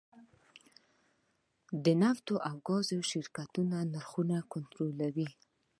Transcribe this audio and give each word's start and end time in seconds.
د 1.83 1.85
نفت 2.01 2.27
او 2.49 2.55
ګاز 2.67 2.87
شرکت 3.11 3.51
نرخونه 3.93 4.37
کنټرولوي؟ 4.53 5.29